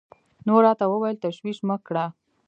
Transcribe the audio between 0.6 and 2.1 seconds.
راته وويل تشويش مه کړه.